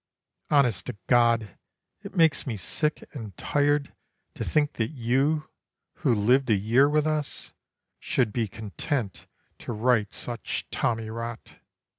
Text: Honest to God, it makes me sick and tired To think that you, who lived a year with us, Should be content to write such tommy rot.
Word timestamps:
Honest 0.49 0.87
to 0.87 0.97
God, 1.05 1.59
it 2.01 2.15
makes 2.15 2.47
me 2.47 2.57
sick 2.57 3.07
and 3.13 3.37
tired 3.37 3.93
To 4.33 4.43
think 4.43 4.73
that 4.73 4.89
you, 4.89 5.51
who 5.97 6.15
lived 6.15 6.49
a 6.49 6.55
year 6.55 6.89
with 6.89 7.05
us, 7.05 7.53
Should 7.99 8.33
be 8.33 8.47
content 8.47 9.27
to 9.59 9.73
write 9.73 10.11
such 10.11 10.65
tommy 10.71 11.11
rot. 11.11 11.57